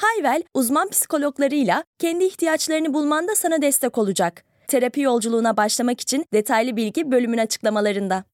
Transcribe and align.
Hayvel, 0.00 0.42
uzman 0.54 0.88
psikologlarıyla 0.88 1.84
kendi 1.98 2.24
ihtiyaçlarını 2.24 2.94
bulmanda 2.94 3.34
sana 3.34 3.62
destek 3.62 3.98
olacak. 3.98 4.44
Terapi 4.68 5.00
yolculuğuna 5.00 5.56
başlamak 5.56 6.00
için 6.00 6.26
detaylı 6.32 6.76
bilgi 6.76 7.10
bölümün 7.10 7.38
açıklamalarında. 7.38 8.24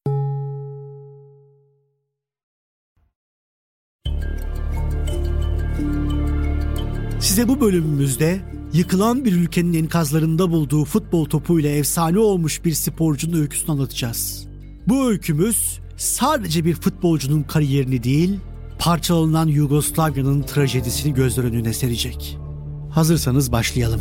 Size 7.20 7.48
bu 7.48 7.60
bölümümüzde 7.60 8.40
yıkılan 8.72 9.24
bir 9.24 9.32
ülkenin 9.32 9.74
enkazlarında 9.74 10.50
bulduğu 10.50 10.84
futbol 10.84 11.24
topuyla 11.24 11.70
efsane 11.70 12.18
olmuş 12.18 12.64
bir 12.64 12.72
sporcunun 12.72 13.40
öyküsünü 13.40 13.70
anlatacağız. 13.70 14.48
Bu 14.88 15.08
öykümüz 15.08 15.80
sadece 15.96 16.64
bir 16.64 16.74
futbolcunun 16.74 17.42
kariyerini 17.42 18.02
değil, 18.04 18.40
parçalanan 18.78 19.46
Yugoslavya'nın 19.46 20.42
trajedisini 20.42 21.14
gözler 21.14 21.44
önüne 21.44 21.72
serecek. 21.72 22.38
Hazırsanız 22.90 23.52
başlayalım. 23.52 24.00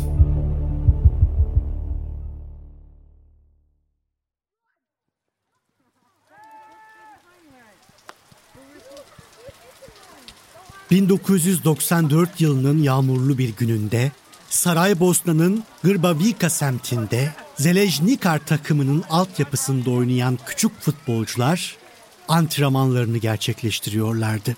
...1994 10.90 12.28
yılının 12.38 12.82
yağmurlu 12.82 13.38
bir 13.38 13.56
gününde... 13.56 14.12
...Saraybosna'nın 14.48 15.64
Grbavika 15.84 16.50
semtinde... 16.50 17.34
...Zelejnikar 17.56 18.38
takımının 18.38 19.04
altyapısında 19.10 19.90
oynayan 19.90 20.38
küçük 20.46 20.80
futbolcular... 20.80 21.85
...antrenmanlarını 22.28 23.18
gerçekleştiriyorlardı. 23.18 24.56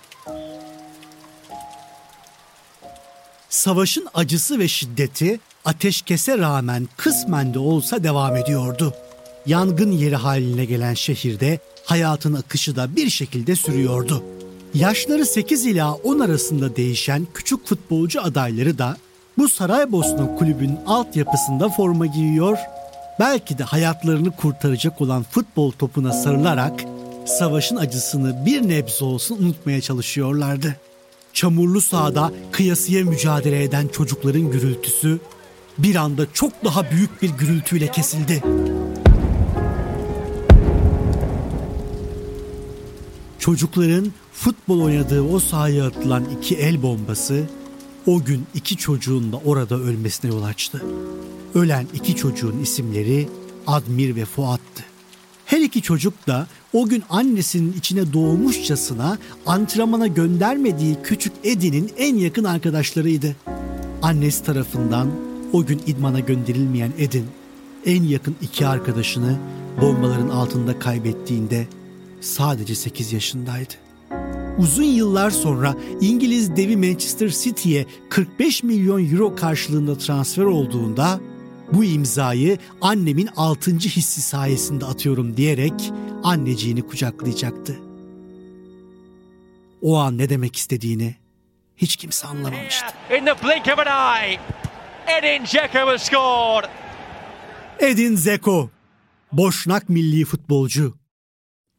Savaşın 3.48 4.08
acısı 4.14 4.58
ve 4.58 4.68
şiddeti 4.68 5.40
ateşkese 5.64 6.38
rağmen 6.38 6.88
kısmen 6.96 7.54
de 7.54 7.58
olsa 7.58 8.04
devam 8.04 8.36
ediyordu. 8.36 8.94
Yangın 9.46 9.92
yeri 9.92 10.16
haline 10.16 10.64
gelen 10.64 10.94
şehirde 10.94 11.58
hayatın 11.84 12.34
akışı 12.34 12.76
da 12.76 12.96
bir 12.96 13.10
şekilde 13.10 13.56
sürüyordu. 13.56 14.24
Yaşları 14.74 15.26
8 15.26 15.66
ila 15.66 15.94
10 15.94 16.18
arasında 16.18 16.76
değişen 16.76 17.26
küçük 17.34 17.66
futbolcu 17.66 18.22
adayları 18.22 18.78
da 18.78 18.96
bu 19.38 19.48
Saraybosna 19.48 20.36
kulübün 20.36 20.78
altyapısında 20.86 21.68
forma 21.68 22.06
giyiyor, 22.06 22.58
belki 23.20 23.58
de 23.58 23.64
hayatlarını 23.64 24.30
kurtaracak 24.30 25.00
olan 25.00 25.22
futbol 25.22 25.70
topuna 25.70 26.12
sarılarak 26.12 26.84
savaşın 27.28 27.76
acısını 27.76 28.46
bir 28.46 28.68
nebze 28.68 29.04
olsun 29.04 29.38
unutmaya 29.42 29.80
çalışıyorlardı. 29.80 30.76
Çamurlu 31.32 31.80
sahada 31.80 32.32
kıyasıya 32.52 33.04
mücadele 33.04 33.62
eden 33.62 33.88
çocukların 33.88 34.50
gürültüsü 34.50 35.18
bir 35.78 35.94
anda 35.94 36.26
çok 36.32 36.64
daha 36.64 36.90
büyük 36.90 37.22
bir 37.22 37.30
gürültüyle 37.30 37.90
kesildi. 37.90 38.42
Çocukların 43.38 44.12
futbol 44.32 44.80
oynadığı 44.80 45.22
o 45.22 45.40
sahaya 45.40 45.86
atılan 45.86 46.24
iki 46.38 46.56
el 46.56 46.82
bombası 46.82 47.44
o 48.06 48.24
gün 48.24 48.46
iki 48.54 48.76
çocuğun 48.76 49.32
da 49.32 49.36
orada 49.36 49.76
ölmesine 49.76 50.30
yol 50.30 50.42
açtı. 50.42 50.82
Ölen 51.54 51.86
iki 51.94 52.16
çocuğun 52.16 52.60
isimleri 52.62 53.28
Admir 53.66 54.16
ve 54.16 54.24
Fuat'tı. 54.24 54.84
Her 55.46 55.60
iki 55.60 55.82
çocuk 55.82 56.26
da 56.26 56.46
o 56.72 56.86
gün 56.86 57.02
annesinin 57.10 57.72
içine 57.72 58.12
doğmuşçasına 58.12 59.18
antrenmana 59.46 60.06
göndermediği 60.06 60.96
küçük 61.02 61.32
Eddie'nin 61.44 61.90
en 61.98 62.16
yakın 62.16 62.44
arkadaşlarıydı. 62.44 63.36
Annesi 64.02 64.44
tarafından 64.44 65.08
o 65.52 65.66
gün 65.66 65.80
idmana 65.86 66.20
gönderilmeyen 66.20 66.92
Edin 66.98 67.26
en 67.86 68.02
yakın 68.02 68.36
iki 68.42 68.66
arkadaşını 68.66 69.36
bombaların 69.80 70.28
altında 70.28 70.78
kaybettiğinde 70.78 71.66
sadece 72.20 72.74
8 72.74 73.12
yaşındaydı. 73.12 73.74
Uzun 74.58 74.82
yıllar 74.82 75.30
sonra 75.30 75.74
İngiliz 76.00 76.56
devi 76.56 76.76
Manchester 76.76 77.28
City'ye 77.28 77.86
45 78.08 78.62
milyon 78.62 79.10
euro 79.10 79.36
karşılığında 79.36 79.98
transfer 79.98 80.44
olduğunda 80.44 81.20
bu 81.72 81.84
imzayı 81.84 82.58
annemin 82.80 83.28
altıncı 83.36 83.88
hissi 83.88 84.22
sayesinde 84.22 84.84
atıyorum 84.84 85.36
diyerek 85.36 85.92
anneciğini 86.22 86.82
kucaklayacaktı. 86.82 87.80
O 89.82 89.96
an 89.96 90.18
ne 90.18 90.28
demek 90.28 90.56
istediğini 90.56 91.16
hiç 91.76 91.96
kimse 91.96 92.26
anlamamıştı. 92.26 92.86
In 93.20 93.24
the 93.24 93.34
blink 93.44 93.66
of 93.66 93.78
an 93.78 94.22
eye, 94.22 94.40
Edin 95.18 95.44
Dzeko 95.44 95.78
has 95.78 96.02
scored. 96.02 96.70
Edin 97.80 98.16
Dzeko, 98.16 98.70
Boşnak 99.32 99.88
milli 99.88 100.24
futbolcu. 100.24 100.98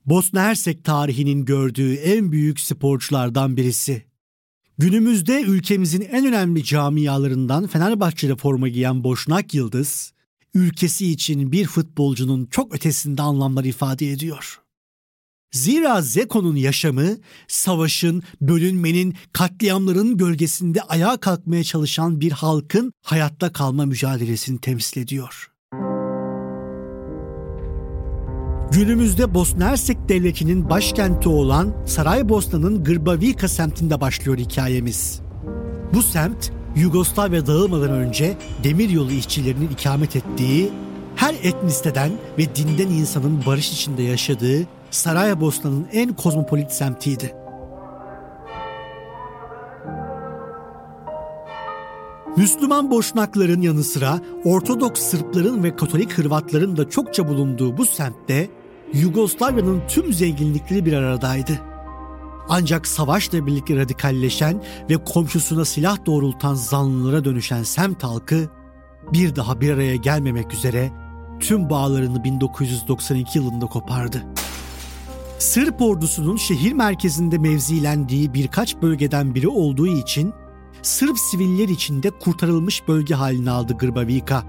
Bosna 0.05 0.43
Hersek 0.43 0.85
tarihinin 0.85 1.45
gördüğü 1.45 1.95
en 1.95 2.31
büyük 2.31 2.59
sporculardan 2.59 3.57
birisi. 3.57 4.05
Günümüzde 4.77 5.41
ülkemizin 5.41 6.01
en 6.01 6.25
önemli 6.25 6.63
camialarından 6.63 7.67
Fenerbahçe'de 7.67 8.35
forma 8.35 8.67
giyen 8.67 9.03
Boşnak 9.03 9.53
Yıldız, 9.53 10.13
ülkesi 10.53 11.11
için 11.11 11.51
bir 11.51 11.67
futbolcunun 11.67 12.45
çok 12.45 12.75
ötesinde 12.75 13.21
anlamlar 13.21 13.63
ifade 13.63 14.11
ediyor. 14.11 14.59
Zira 15.51 16.01
Zeko'nun 16.01 16.55
yaşamı 16.55 17.17
savaşın, 17.47 18.23
bölünmenin, 18.41 19.15
katliamların 19.33 20.17
gölgesinde 20.17 20.81
ayağa 20.81 21.17
kalkmaya 21.17 21.63
çalışan 21.63 22.21
bir 22.21 22.31
halkın 22.31 22.93
hayatta 23.01 23.53
kalma 23.53 23.85
mücadelesini 23.85 24.59
temsil 24.59 25.01
ediyor. 25.01 25.51
Günümüzde 28.71 29.33
Bosna 29.33 29.65
Hersek 29.65 30.09
Devleti'nin 30.09 30.69
başkenti 30.69 31.29
olan 31.29 31.85
Saraybosna'nın 31.85 32.83
Grbavika 32.83 33.47
semtinde 33.47 34.01
başlıyor 34.01 34.37
hikayemiz. 34.37 35.21
Bu 35.93 36.03
semt 36.03 36.51
Yugoslavya 36.75 37.47
dağılmadan 37.47 37.91
önce 37.91 38.37
demiryolu 38.63 39.11
işçilerinin 39.11 39.69
ikamet 39.69 40.15
ettiği, 40.15 40.71
her 41.15 41.33
etnisiteden 41.33 42.11
ve 42.37 42.55
dinden 42.55 42.87
insanın 42.87 43.45
barış 43.45 43.71
içinde 43.71 44.03
yaşadığı 44.03 44.67
Saraybosna'nın 44.91 45.87
en 45.93 46.13
kozmopolit 46.13 46.71
semtiydi. 46.71 47.35
Müslüman 52.37 52.91
Boşnakların 52.91 53.61
yanı 53.61 53.83
sıra 53.83 54.19
Ortodoks 54.45 55.01
Sırpların 55.01 55.63
ve 55.63 55.75
Katolik 55.75 56.17
Hırvatların 56.17 56.77
da 56.77 56.89
çokça 56.89 57.27
bulunduğu 57.27 57.77
bu 57.77 57.85
semtte 57.85 58.49
Yugoslavya'nın 58.93 59.81
tüm 59.87 60.13
zenginlikleri 60.13 60.85
bir 60.85 60.93
aradaydı. 60.93 61.68
Ancak 62.49 62.87
savaşla 62.87 63.45
birlikte 63.45 63.75
radikalleşen 63.75 64.63
ve 64.89 64.97
komşusuna 64.97 65.65
silah 65.65 66.05
doğrultan 66.05 66.53
zanlılara 66.53 67.25
dönüşen 67.25 67.63
semt 67.63 68.03
halkı 68.03 68.49
bir 69.13 69.35
daha 69.35 69.61
bir 69.61 69.73
araya 69.73 69.95
gelmemek 69.95 70.53
üzere 70.53 70.91
tüm 71.39 71.69
bağlarını 71.69 72.23
1992 72.23 73.39
yılında 73.39 73.65
kopardı. 73.65 74.23
Sırp 75.39 75.81
ordusunun 75.81 76.37
şehir 76.37 76.73
merkezinde 76.73 77.37
mevzilendiği 77.37 78.33
birkaç 78.33 78.81
bölgeden 78.81 79.35
biri 79.35 79.47
olduğu 79.47 79.87
için 79.87 80.33
Sırp 80.81 81.19
siviller 81.19 81.69
içinde 81.69 82.09
kurtarılmış 82.09 82.87
bölge 82.87 83.15
halini 83.15 83.51
aldı 83.51 83.77
Grbavika. 83.77 84.43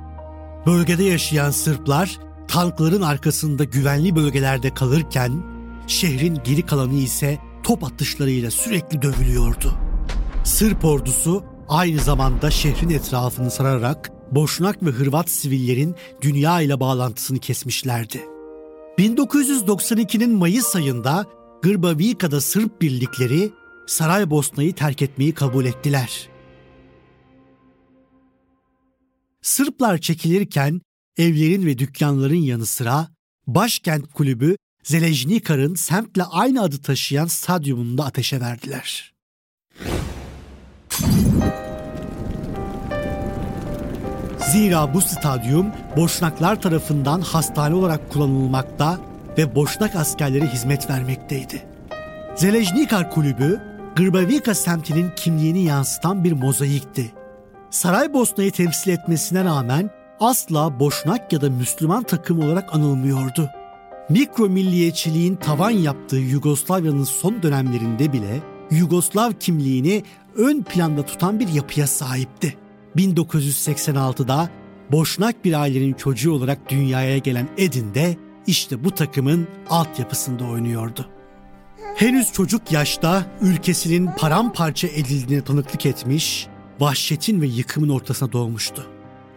Bölgede 0.67 1.05
yaşayan 1.05 1.51
Sırplar 1.51 2.19
tankların 2.49 3.03
arkasında 3.03 3.65
güvenli 3.65 4.17
bölgelerde 4.17 4.75
kalırken 4.75 5.43
şehrin 5.87 6.39
geri 6.45 6.67
kalanı 6.67 6.95
ise 6.95 7.39
top 7.71 7.85
atışlarıyla 7.85 8.51
sürekli 8.51 9.03
dövülüyordu. 9.03 9.75
Sırp 10.45 10.85
ordusu 10.85 11.45
aynı 11.69 12.01
zamanda 12.01 12.51
şehrin 12.51 12.91
etrafını 12.91 13.51
sararak 13.51 14.11
Boşnak 14.31 14.83
ve 14.83 14.91
Hırvat 14.91 15.31
sivillerin 15.31 15.95
dünya 16.23 16.61
ile 16.61 16.81
bağlantısını 16.81 17.39
kesmişlerdi. 17.39 18.21
1992'nin 18.99 20.31
Mayıs 20.31 20.77
ayında 20.77 21.27
Gırbavika'da 21.63 22.41
Sırp 22.41 22.83
birlikleri 22.83 23.53
Saraybosna'yı 23.87 24.75
terk 24.75 25.03
etmeyi 25.03 25.35
kabul 25.35 25.65
ettiler. 25.65 26.29
Sırplar 29.43 29.99
çekilirken 29.99 30.81
evlerin 31.17 31.67
ve 31.67 31.79
dükkanların 31.79 32.35
yanı 32.35 32.67
sıra 32.67 33.09
başkent 33.47 34.13
kulübü 34.13 34.57
Zelejnikar'ın 34.83 35.75
semtle 35.75 36.25
aynı 36.25 36.63
adı 36.63 36.79
taşıyan 36.79 37.27
stadyumunda 37.27 38.05
ateşe 38.05 38.41
verdiler. 38.41 39.13
Zira 44.53 44.95
bu 44.95 45.01
stadyum 45.01 45.67
Boşnaklar 45.97 46.63
tarafından 46.63 47.21
hastane 47.21 47.75
olarak 47.75 48.13
kullanılmakta 48.13 49.01
ve 49.39 49.55
Boşnak 49.55 49.97
askerleri 49.97 50.47
hizmet 50.47 50.91
vermekteydi. 50.91 51.67
Zelejnikar 52.37 53.11
Kulübü, 53.11 53.61
Grbavika 53.97 54.55
semtinin 54.55 55.11
kimliğini 55.17 55.65
yansıtan 55.65 56.25
bir 56.25 56.33
mozaikti. 56.33 57.13
Saraybosna'yı 57.71 58.51
temsil 58.53 58.91
etmesine 58.91 59.45
rağmen 59.45 59.91
asla 60.21 60.81
Boşnak 60.81 61.33
ya 61.33 61.41
da 61.41 61.51
Müslüman 61.51 62.03
takım 62.03 62.41
olarak 62.43 62.75
anılmıyordu. 62.75 63.51
Mikro 64.11 64.49
milliyetçiliğin 64.49 65.37
tavan 65.37 65.71
yaptığı 65.71 66.17
Yugoslavya'nın 66.17 67.05
son 67.05 67.43
dönemlerinde 67.43 68.13
bile 68.13 68.43
Yugoslav 68.71 69.33
kimliğini 69.33 70.03
ön 70.37 70.63
planda 70.63 71.07
tutan 71.07 71.41
bir 71.41 71.49
yapıya 71.49 71.87
sahipti. 71.87 72.57
1986'da 72.97 74.51
Boşnak 74.93 75.45
bir 75.45 75.61
ailenin 75.61 75.93
çocuğu 75.93 76.33
olarak 76.33 76.71
dünyaya 76.71 77.19
gelen 77.19 77.49
Edin 77.59 77.95
de 77.95 78.17
işte 78.47 78.85
bu 78.85 78.91
takımın 78.91 79.49
altyapısında 79.69 80.45
oynuyordu. 80.45 81.09
Henüz 81.97 82.33
çocuk 82.33 82.73
yaşta 82.73 83.27
ülkesinin 83.41 84.11
paramparça 84.19 84.89
edildiğine 84.89 85.45
tanıklık 85.45 85.87
etmiş, 85.87 86.47
vahşetin 86.81 87.41
ve 87.41 87.47
yıkımın 87.47 87.89
ortasına 87.89 88.33
doğmuştu. 88.33 88.87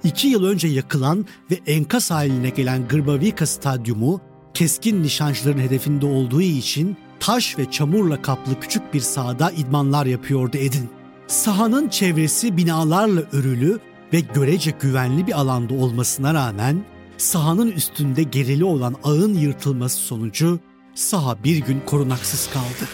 İki 0.04 0.28
yıl 0.28 0.46
önce 0.46 0.68
yakılan 0.68 1.26
ve 1.52 1.60
enkaz 1.68 2.12
haline 2.12 2.50
gelen 2.50 2.88
Grbavika 2.88 3.46
Stadyumu 3.46 4.22
keskin 4.54 5.04
nişancıların 5.04 5.60
hedefinde 5.60 6.06
olduğu 6.06 6.42
için 6.42 6.98
taş 7.20 7.58
ve 7.58 7.72
çamurla 7.72 8.22
kaplı 8.22 8.60
küçük 8.60 8.94
bir 8.94 9.00
sahada 9.00 9.52
idmanlar 9.52 10.06
yapıyordu 10.06 10.58
Edin. 10.58 10.90
Sahanın 11.28 11.90
çevresi 11.90 12.58
binalarla 12.58 13.22
örülü 13.32 13.80
ve 14.14 14.20
görece 14.20 14.72
güvenli 14.72 15.28
bir 15.28 15.40
alanda 15.40 15.74
olmasına 15.74 16.34
rağmen 16.34 16.84
sahanın 17.18 17.72
üstünde 17.72 18.24
gerili 18.24 18.66
olan 18.66 18.96
ağın 19.04 19.34
yırtılması 19.34 19.98
sonucu 19.98 20.60
saha 20.96 21.44
bir 21.44 21.58
gün 21.58 21.80
korunaksız 21.86 22.50
kaldı. 22.54 22.90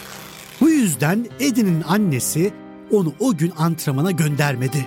Bu 0.60 0.68
yüzden 0.68 1.26
Edin'in 1.40 1.82
annesi 1.82 2.52
onu 2.90 3.12
o 3.20 3.36
gün 3.36 3.52
antrenmana 3.56 4.10
göndermedi. 4.10 4.86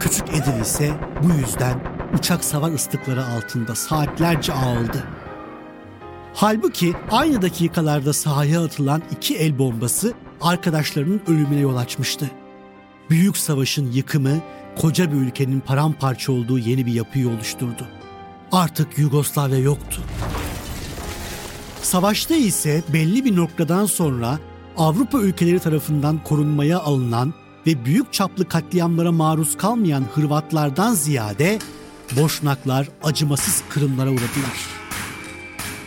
Küçük 0.00 0.28
Edin 0.28 0.62
ise 0.62 0.94
bu 1.22 1.40
yüzden 1.40 1.80
uçak 2.18 2.44
savar 2.44 2.72
ıslıkları 2.72 3.26
altında 3.26 3.74
saatlerce 3.74 4.52
ağıldı. 4.52 5.17
Halbuki 6.34 6.94
aynı 7.10 7.42
dakikalarda 7.42 8.12
sahaya 8.12 8.64
atılan 8.64 9.02
iki 9.16 9.36
el 9.36 9.58
bombası 9.58 10.14
arkadaşlarının 10.40 11.20
ölümüne 11.26 11.60
yol 11.60 11.76
açmıştı. 11.76 12.30
Büyük 13.10 13.36
savaşın 13.36 13.92
yıkımı 13.92 14.40
koca 14.76 15.12
bir 15.12 15.16
ülkenin 15.16 15.60
paramparça 15.60 16.32
olduğu 16.32 16.58
yeni 16.58 16.86
bir 16.86 16.92
yapıyı 16.92 17.28
oluşturdu. 17.28 17.86
Artık 18.52 18.98
Yugoslavya 18.98 19.58
yoktu. 19.58 20.02
Savaşta 21.82 22.34
ise 22.34 22.82
belli 22.92 23.24
bir 23.24 23.36
noktadan 23.36 23.86
sonra 23.86 24.38
Avrupa 24.76 25.18
ülkeleri 25.18 25.58
tarafından 25.58 26.24
korunmaya 26.24 26.80
alınan 26.80 27.34
ve 27.66 27.84
büyük 27.84 28.12
çaplı 28.12 28.48
katliamlara 28.48 29.12
maruz 29.12 29.56
kalmayan 29.56 30.04
Hırvatlardan 30.14 30.94
ziyade 30.94 31.58
Boşnaklar 32.16 32.88
acımasız 33.02 33.62
kırımlara 33.70 34.10
uğradılar. 34.10 34.77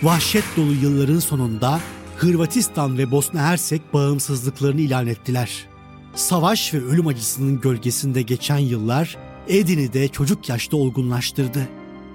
Vahşet 0.04 0.44
dolu 0.58 0.74
yılların 0.74 1.20
sonunda 1.20 1.80
Hırvatistan 2.18 2.98
ve 2.98 3.12
Bosna 3.12 3.42
Hersek 3.42 3.94
bağımsızlıklarını 3.94 4.82
ilan 4.82 5.08
ettiler. 5.08 5.68
Savaş 6.16 6.74
ve 6.74 6.86
ölüm 6.86 7.08
acısının 7.08 7.62
gölgesinde 7.62 8.22
geçen 8.22 8.58
yıllar 8.58 9.18
Edin'i 9.48 9.94
de 9.94 10.08
çocuk 10.08 10.50
yaşta 10.50 10.78
olgunlaştırdı. 10.78 11.70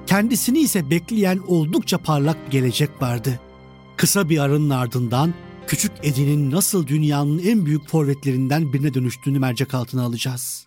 Kendisini 0.06 0.58
ise 0.58 0.90
bekleyen 0.90 1.40
oldukça 1.46 1.98
parlak 1.98 2.46
bir 2.46 2.50
gelecek 2.50 3.02
vardı. 3.02 3.40
Kısa 3.96 4.28
bir 4.28 4.38
aranın 4.38 4.70
ardından 4.70 5.34
küçük 5.66 5.92
Edin'in 6.02 6.50
nasıl 6.50 6.86
dünyanın 6.86 7.38
en 7.38 7.66
büyük 7.66 7.88
forvetlerinden 7.88 8.72
birine 8.72 8.94
dönüştüğünü 8.94 9.38
mercek 9.38 9.74
altına 9.74 10.02
alacağız. 10.02 10.66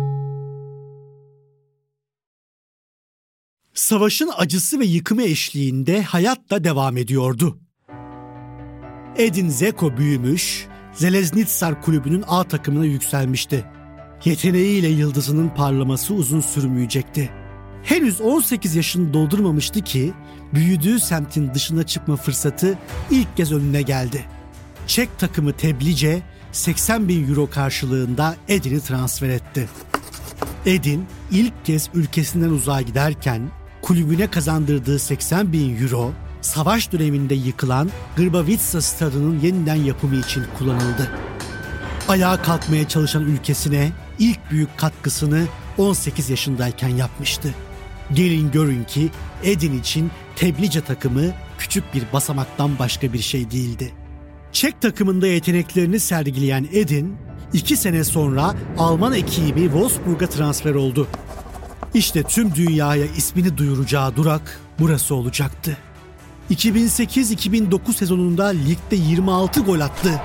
Savaşın 3.73 4.31
acısı 4.37 4.79
ve 4.79 4.85
yıkımı 4.85 5.23
eşliğinde 5.23 6.01
hayat 6.01 6.49
da 6.49 6.63
devam 6.63 6.97
ediyordu. 6.97 7.59
Edin 9.17 9.49
Zeko 9.49 9.97
büyümüş, 9.97 10.67
Zeleznitsar 10.93 11.81
kulübünün 11.81 12.23
A 12.27 12.43
takımına 12.43 12.85
yükselmişti. 12.85 13.65
Yeteneğiyle 14.25 14.87
yıldızının 14.87 15.49
parlaması 15.49 16.13
uzun 16.13 16.41
sürmeyecekti. 16.41 17.29
Henüz 17.83 18.21
18 18.21 18.75
yaşını 18.75 19.13
doldurmamıştı 19.13 19.81
ki 19.81 20.13
büyüdüğü 20.53 20.99
semtin 20.99 21.53
dışına 21.53 21.83
çıkma 21.83 22.15
fırsatı 22.15 22.77
ilk 23.11 23.37
kez 23.37 23.51
önüne 23.51 23.81
geldi. 23.81 24.25
Çek 24.87 25.19
takımı 25.19 25.53
Teblice 25.53 26.21
80 26.51 27.09
bin 27.09 27.29
euro 27.29 27.49
karşılığında 27.49 28.35
Edin'i 28.47 28.81
transfer 28.81 29.29
etti. 29.29 29.69
Edin 30.65 31.05
ilk 31.31 31.65
kez 31.65 31.89
ülkesinden 31.93 32.49
uzağa 32.49 32.81
giderken 32.81 33.60
kulübüne 33.81 34.27
kazandırdığı 34.27 34.99
80 34.99 35.53
bin 35.53 35.81
euro 35.81 36.11
savaş 36.41 36.91
döneminde 36.91 37.35
yıkılan 37.35 37.89
Grbavitsa 38.17 38.81
stadının 38.81 39.39
yeniden 39.39 39.75
yapımı 39.75 40.15
için 40.15 40.43
kullanıldı. 40.57 41.11
Ayağa 42.07 42.41
kalkmaya 42.41 42.87
çalışan 42.87 43.23
ülkesine 43.23 43.91
ilk 44.19 44.51
büyük 44.51 44.77
katkısını 44.77 45.43
18 45.77 46.29
yaşındayken 46.29 46.89
yapmıştı. 46.89 47.55
Gelin 48.13 48.51
görün 48.51 48.83
ki 48.83 49.09
Edin 49.43 49.79
için 49.79 50.11
Teblice 50.35 50.81
takımı 50.81 51.23
küçük 51.57 51.93
bir 51.93 52.03
basamaktan 52.13 52.79
başka 52.79 53.13
bir 53.13 53.19
şey 53.19 53.51
değildi. 53.51 53.93
Çek 54.51 54.81
takımında 54.81 55.27
yeteneklerini 55.27 55.99
sergileyen 55.99 56.67
Edin, 56.73 57.17
iki 57.53 57.77
sene 57.77 58.03
sonra 58.03 58.55
Alman 58.77 59.13
ekibi 59.13 59.61
Wolfsburg'a 59.61 60.27
transfer 60.27 60.75
oldu. 60.75 61.07
İşte 61.93 62.23
tüm 62.23 62.55
dünyaya 62.55 63.05
ismini 63.05 63.57
duyuracağı 63.57 64.15
durak 64.15 64.59
burası 64.79 65.15
olacaktı. 65.15 65.77
2008-2009 66.51 67.93
sezonunda 67.93 68.45
ligde 68.45 68.95
26 68.95 69.61
gol 69.61 69.79
attı. 69.79 70.21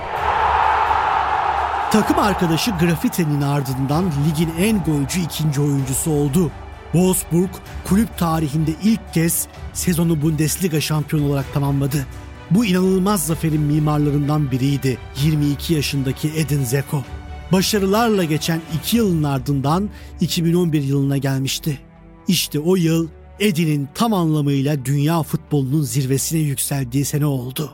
Takım 1.91 2.19
arkadaşı 2.19 2.71
Grafite'nin 2.71 3.41
ardından 3.41 4.11
ligin 4.27 4.49
en 4.59 4.83
golcü 4.83 5.21
ikinci 5.21 5.61
oyuncusu 5.61 6.11
oldu. 6.11 6.51
Wolfsburg 6.91 7.49
kulüp 7.85 8.17
tarihinde 8.17 8.71
ilk 8.83 9.13
kez 9.13 9.47
sezonu 9.73 10.21
Bundesliga 10.21 10.81
şampiyonu 10.81 11.27
olarak 11.27 11.53
tamamladı. 11.53 12.05
Bu 12.51 12.65
inanılmaz 12.65 13.25
zaferin 13.25 13.61
mimarlarından 13.61 14.51
biriydi 14.51 14.97
22 15.23 15.73
yaşındaki 15.73 16.31
Edin 16.35 16.63
Zeko. 16.63 17.03
Başarılarla 17.51 18.23
geçen 18.23 18.61
iki 18.77 18.97
yılın 18.97 19.23
ardından 19.23 19.89
2011 20.21 20.83
yılına 20.83 21.17
gelmişti. 21.17 21.79
İşte 22.27 22.59
o 22.59 22.75
yıl 22.75 23.07
Edin'in 23.39 23.89
tam 23.95 24.13
anlamıyla 24.13 24.85
dünya 24.85 25.23
futbolunun 25.23 25.81
zirvesine 25.81 26.39
yükseldiği 26.39 27.05
sene 27.05 27.25
oldu. 27.25 27.71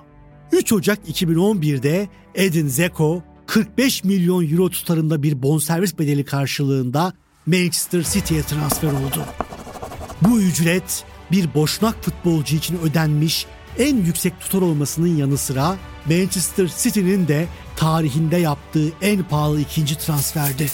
3 0.52 0.74
Ocak 0.74 1.00
2011'de 1.10 2.08
Edin 2.36 2.68
Zeko 2.68 3.24
45 3.46 4.04
milyon 4.04 4.50
euro 4.50 4.70
tutarında 4.70 5.24
bir 5.24 5.44
bonservis 5.44 6.00
bedeli 6.00 6.26
karşılığında 6.26 7.14
Manchester 7.46 8.04
City'ye 8.04 8.42
transfer 8.42 8.88
oldu. 8.88 9.26
Bu 10.22 10.42
ücret 10.42 11.04
bir 11.32 11.54
boşnak 11.54 12.04
futbolcu 12.04 12.56
için 12.56 12.80
ödenmiş 12.80 13.46
en 13.80 13.96
yüksek 13.96 14.40
tutar 14.40 14.62
olmasının 14.62 15.18
yanı 15.18 15.38
sıra 15.38 15.76
Manchester 16.10 16.72
City'nin 16.84 17.28
de 17.28 17.48
tarihinde 17.76 18.38
yaptığı 18.38 18.90
en 19.02 19.24
pahalı 19.24 19.62
ikinci 19.62 19.98
transferdi. 19.98 20.70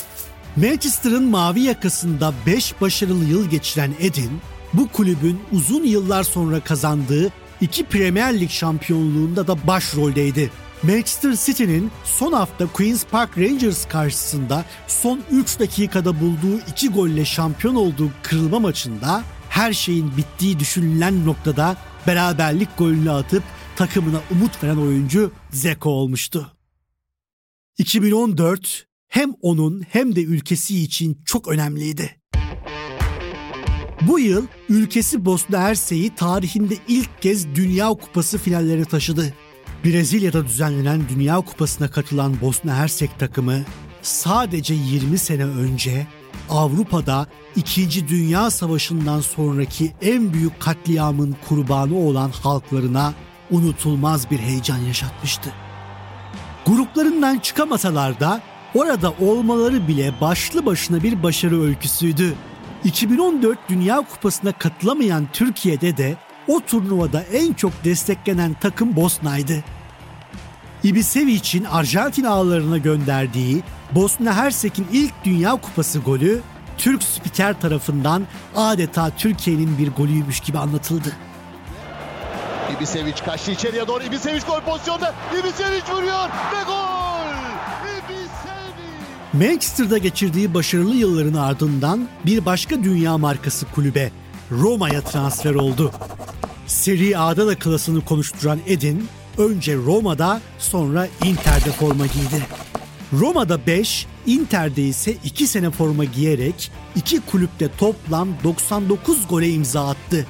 Manchester'ın 0.55 1.23
mavi 1.23 1.61
yakasında 1.61 2.33
5 2.45 2.81
başarılı 2.81 3.25
yıl 3.25 3.49
geçiren 3.49 3.91
Edin, 3.99 4.31
bu 4.73 4.87
kulübün 4.87 5.39
uzun 5.51 5.83
yıllar 5.83 6.23
sonra 6.23 6.59
kazandığı 6.59 7.29
iki 7.61 7.85
Premier 7.85 8.39
Lig 8.39 8.49
şampiyonluğunda 8.49 9.47
da 9.47 9.67
başroldeydi. 9.67 10.51
Manchester 10.83 11.35
City'nin 11.45 11.91
son 12.03 12.33
hafta 12.33 12.67
Queen's 12.67 13.05
Park 13.05 13.37
Rangers 13.37 13.87
karşısında 13.87 14.65
son 14.87 15.21
3 15.31 15.59
dakikada 15.59 16.19
bulduğu 16.19 16.59
2 16.71 16.89
golle 16.89 17.25
şampiyon 17.25 17.75
olduğu 17.75 18.09
kırılma 18.23 18.59
maçında 18.59 19.23
her 19.49 19.73
şeyin 19.73 20.17
bittiği 20.17 20.59
düşünülen 20.59 21.25
noktada 21.25 21.77
beraberlik 22.07 22.77
golünü 22.77 23.11
atıp 23.11 23.43
takımına 23.75 24.19
umut 24.31 24.63
veren 24.63 24.77
oyuncu 24.77 25.31
Zeko 25.51 25.89
olmuştu. 25.89 26.58
2014 27.79 28.85
hem 29.07 29.33
onun 29.41 29.81
hem 29.89 30.15
de 30.15 30.23
ülkesi 30.23 30.83
için 30.83 31.21
çok 31.25 31.47
önemliydi. 31.47 32.19
Bu 34.01 34.19
yıl 34.19 34.47
ülkesi 34.69 35.25
Bosna 35.25 35.59
Hersek'i 35.59 36.15
tarihinde 36.15 36.73
ilk 36.87 37.21
kez 37.21 37.55
Dünya 37.55 37.87
Kupası 37.87 38.37
finallerine 38.37 38.85
taşıdı. 38.85 39.33
Brezilya'da 39.85 40.45
düzenlenen 40.45 41.01
Dünya 41.09 41.35
Kupası'na 41.35 41.91
katılan 41.91 42.41
Bosna 42.41 42.75
Hersek 42.75 43.19
takımı 43.19 43.63
sadece 44.01 44.73
20 44.73 45.17
sene 45.17 45.45
önce 45.45 46.07
Avrupa'da 46.49 47.27
2. 47.55 48.07
Dünya 48.07 48.51
Savaşı'ndan 48.51 49.21
sonraki 49.21 49.93
en 50.01 50.33
büyük 50.33 50.59
katliamın 50.59 51.35
kurbanı 51.47 51.97
olan 51.97 52.29
halklarına 52.29 53.13
unutulmaz 53.51 54.31
bir 54.31 54.39
heyecan 54.39 54.77
yaşatmıştı. 54.77 55.53
Gruplarından 56.69 57.39
çıkamasalar 57.39 58.19
da 58.19 58.41
orada 58.75 59.13
olmaları 59.19 59.87
bile 59.87 60.13
başlı 60.21 60.65
başına 60.65 61.03
bir 61.03 61.23
başarı 61.23 61.61
öyküsüydü. 61.61 62.35
2014 62.83 63.59
Dünya 63.69 63.97
Kupası'na 63.97 64.51
katılamayan 64.51 65.27
Türkiye'de 65.33 65.97
de 65.97 66.15
o 66.47 66.59
turnuvada 66.59 67.21
en 67.21 67.53
çok 67.53 67.83
desteklenen 67.83 68.53
takım 68.53 68.95
Bosna'ydı. 68.95 69.63
Ibisevic'in 70.83 71.63
Arjantin 71.63 72.23
ağlarına 72.23 72.77
gönderdiği 72.77 73.63
Bosna 73.91 74.33
Hersek'in 74.33 74.87
ilk 74.91 75.13
Dünya 75.23 75.51
Kupası 75.51 75.99
golü 75.99 76.41
Türk 76.77 77.03
spiker 77.03 77.61
tarafından 77.61 78.27
adeta 78.55 79.09
Türkiye'nin 79.09 79.77
bir 79.77 79.91
golüymüş 79.91 80.39
gibi 80.39 80.57
anlatıldı. 80.57 81.28
Ibisevic 82.77 83.15
kaçtı 83.25 83.51
içeriye 83.51 83.87
doğru. 83.87 84.03
Ibisevic 84.03 84.41
gol 84.47 84.61
pozisyonda. 84.61 85.15
Ibisevic 85.39 85.93
vuruyor 85.93 86.23
ve 86.25 86.63
gol! 86.67 87.29
Ibisevic! 87.97 89.49
Manchester'da 89.49 89.97
geçirdiği 89.97 90.53
başarılı 90.53 90.95
yılların 90.95 91.33
ardından 91.33 92.07
bir 92.25 92.45
başka 92.45 92.83
dünya 92.83 93.17
markası 93.17 93.65
kulübe 93.65 94.11
Roma'ya 94.51 95.01
transfer 95.01 95.53
oldu. 95.53 95.91
Serie 96.67 97.15
A'da 97.15 97.47
da 97.47 97.55
klasını 97.59 98.05
konuşturan 98.05 98.59
Edin 98.67 99.07
önce 99.37 99.75
Roma'da 99.75 100.41
sonra 100.59 101.07
Inter'de 101.23 101.71
forma 101.71 102.05
giydi. 102.05 102.45
Roma'da 103.13 103.65
5, 103.67 104.07
Inter'de 104.25 104.81
ise 104.83 105.15
2 105.23 105.47
sene 105.47 105.71
forma 105.71 106.03
giyerek 106.03 106.71
iki 106.95 107.19
kulüpte 107.21 107.69
toplam 107.77 108.29
99 108.43 109.27
gole 109.29 109.49
imza 109.49 109.89
attı. 109.89 110.25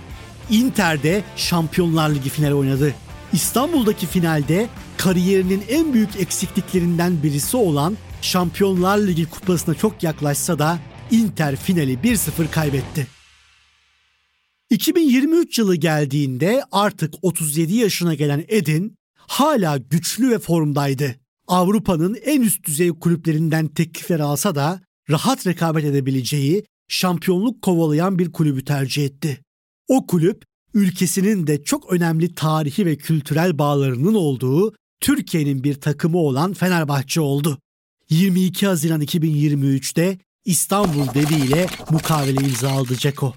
Inter'de 0.52 1.24
Şampiyonlar 1.36 2.10
Ligi 2.10 2.30
finali 2.30 2.54
oynadı. 2.54 2.94
İstanbul'daki 3.34 4.08
finalde 4.08 4.70
kariyerinin 4.98 5.64
en 5.70 5.94
büyük 5.94 6.16
eksikliklerinden 6.16 7.24
birisi 7.24 7.58
olan 7.58 7.98
Şampiyonlar 8.22 8.98
Ligi 8.98 9.26
kupasına 9.26 9.76
çok 9.76 10.04
yaklaşsa 10.04 10.60
da 10.60 10.80
Inter 11.12 11.56
finali 11.56 11.94
1-0 11.94 12.52
kaybetti. 12.52 13.08
2023 14.70 15.60
yılı 15.60 15.76
geldiğinde 15.76 16.64
artık 16.72 17.14
37 17.22 17.74
yaşına 17.76 18.14
gelen 18.14 18.46
Edin 18.48 18.96
hala 19.16 19.78
güçlü 19.78 20.30
ve 20.30 20.40
formdaydı. 20.40 21.16
Avrupa'nın 21.48 22.18
en 22.26 22.42
üst 22.42 22.66
düzey 22.66 22.90
kulüplerinden 22.90 23.68
teklifler 23.68 24.20
alsa 24.20 24.56
da 24.56 24.82
rahat 25.10 25.48
rekabet 25.48 25.86
edebileceği 25.86 26.64
şampiyonluk 26.88 27.62
kovalayan 27.62 28.20
bir 28.20 28.32
kulübü 28.32 28.66
tercih 28.66 29.06
etti. 29.06 29.42
O 29.90 30.08
kulüp 30.08 30.44
ülkesinin 30.74 31.48
de 31.48 31.64
çok 31.64 31.94
önemli 31.94 32.36
tarihi 32.36 32.86
ve 32.86 32.96
kültürel 32.96 33.58
bağlarının 33.58 34.14
olduğu 34.14 34.74
Türkiye'nin 35.00 35.64
bir 35.64 35.74
takımı 35.74 36.18
olan 36.18 36.54
Fenerbahçe 36.54 37.22
oldu. 37.22 37.58
22 38.10 38.68
Haziran 38.68 39.02
2023'te 39.02 40.18
İstanbul 40.46 41.14
deviyle 41.14 41.68
mukavele 41.92 42.46
imzaladı 42.48 42.96
Ceko. 42.96 43.34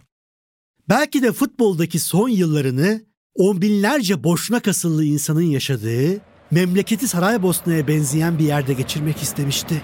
Belki 0.89 1.23
de 1.23 1.33
futboldaki 1.33 1.99
son 1.99 2.29
yıllarını 2.29 3.03
on 3.35 3.63
binlerce 3.63 4.25
boşuna 4.25 4.61
kasıllı 4.61 5.05
insanın 5.05 5.43
yaşadığı, 5.43 6.21
memleketi 6.51 7.09
Saraybosna'ya 7.09 7.89
benzeyen 7.89 8.39
bir 8.39 8.45
yerde 8.45 8.73
geçirmek 8.73 9.23
istemişti. 9.23 9.83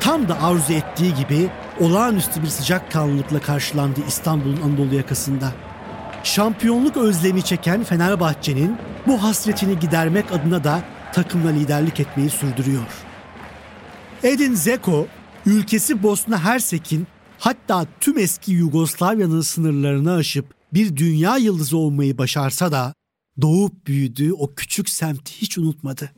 Tam 0.00 0.28
da 0.28 0.42
arzu 0.42 0.72
ettiği 0.72 1.14
gibi 1.14 1.50
olağanüstü 1.80 2.42
bir 2.42 2.48
sıcakkanlılıkla 2.48 3.40
karşılandı 3.40 4.00
İstanbul'un 4.08 4.60
Anadolu 4.60 4.94
yakasında. 4.94 5.69
Şampiyonluk 6.24 6.96
özlemi 6.96 7.42
çeken 7.42 7.84
Fenerbahçe'nin 7.84 8.76
bu 9.06 9.22
hasretini 9.22 9.78
gidermek 9.78 10.32
adına 10.32 10.64
da 10.64 10.84
takımla 11.12 11.50
liderlik 11.50 12.00
etmeyi 12.00 12.30
sürdürüyor. 12.30 12.86
Edin 14.22 14.54
Zeko, 14.54 15.06
ülkesi 15.46 16.02
Bosna 16.02 16.44
Hersek'in 16.44 17.06
hatta 17.38 17.86
tüm 18.00 18.18
eski 18.18 18.52
Yugoslavya'nın 18.52 19.40
sınırlarını 19.40 20.14
aşıp 20.14 20.54
bir 20.74 20.96
dünya 20.96 21.36
yıldızı 21.36 21.76
olmayı 21.76 22.18
başarsa 22.18 22.72
da 22.72 22.94
doğup 23.40 23.86
büyüdüğü 23.86 24.32
o 24.32 24.54
küçük 24.54 24.88
semti 24.88 25.32
hiç 25.42 25.58
unutmadı. 25.58 26.10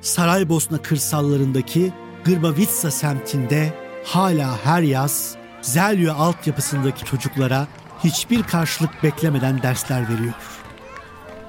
Saraybosna 0.00 0.82
kırsallarındaki 0.82 1.92
Grbavitsa 2.24 2.90
semtinde 2.90 3.74
hala 4.04 4.64
her 4.64 4.82
yaz 4.82 5.36
Zelyo 5.62 6.14
altyapısındaki 6.14 7.04
çocuklara 7.04 7.68
hiçbir 8.04 8.42
karşılık 8.42 9.02
beklemeden 9.02 9.62
dersler 9.62 10.08
veriyor. 10.08 10.34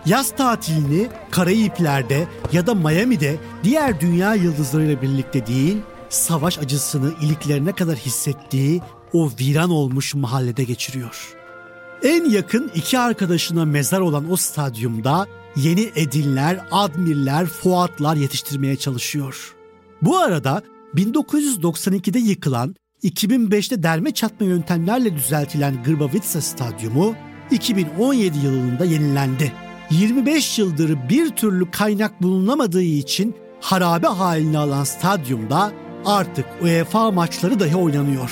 Yaz 0.05 0.35
tatilini 0.35 1.09
Karayipler'de 1.31 2.27
ya 2.51 2.67
da 2.67 2.75
Miami'de 2.75 3.37
diğer 3.63 4.01
dünya 4.01 4.35
yıldızlarıyla 4.35 5.01
birlikte 5.01 5.47
değil, 5.47 5.77
savaş 6.09 6.57
acısını 6.57 7.13
iliklerine 7.21 7.71
kadar 7.71 7.95
hissettiği 7.95 8.81
o 9.13 9.29
viran 9.39 9.69
olmuş 9.69 10.15
mahallede 10.15 10.63
geçiriyor. 10.63 11.33
En 12.03 12.29
yakın 12.29 12.71
iki 12.75 12.99
arkadaşına 12.99 13.65
mezar 13.65 13.99
olan 13.99 14.31
o 14.31 14.35
stadyumda 14.35 15.27
yeni 15.55 15.91
Edinler, 15.95 16.59
Admirler, 16.71 17.45
Fuatlar 17.45 18.15
yetiştirmeye 18.15 18.75
çalışıyor. 18.75 19.55
Bu 20.01 20.17
arada 20.17 20.63
1992'de 20.95 22.19
yıkılan 22.19 22.75
2005'te 23.03 23.83
derme 23.83 24.11
çatma 24.11 24.45
yöntemlerle 24.45 25.15
düzeltilen 25.15 25.83
Grbavitsa 25.83 26.41
Stadyumu 26.41 27.15
2017 27.51 28.37
yılında 28.37 28.85
yenilendi. 28.85 29.51
25 29.91 30.59
yıldır 30.59 31.09
bir 31.09 31.29
türlü 31.29 31.71
kaynak 31.71 32.21
bulunamadığı 32.21 32.81
için 32.81 33.35
harabe 33.61 34.07
halini 34.07 34.57
alan 34.57 34.83
stadyumda 34.83 35.71
artık 36.05 36.45
UEFA 36.61 37.11
maçları 37.11 37.59
dahi 37.59 37.75
oynanıyor. 37.75 38.31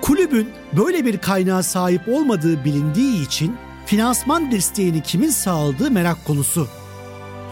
Kulübün 0.00 0.48
böyle 0.76 1.04
bir 1.04 1.18
kaynağa 1.18 1.62
sahip 1.62 2.08
olmadığı 2.08 2.64
bilindiği 2.64 3.26
için 3.26 3.56
finansman 3.86 4.50
desteğini 4.50 5.02
kimin 5.02 5.30
sağladığı 5.30 5.90
merak 5.90 6.24
konusu. 6.24 6.68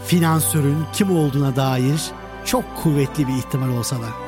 Finansörün 0.06 0.78
kim 0.92 1.16
olduğuna 1.16 1.56
dair 1.56 2.00
çok 2.44 2.64
kuvvetli 2.82 3.28
bir 3.28 3.32
ihtimal 3.32 3.68
olsa 3.68 3.96
da. 3.96 4.27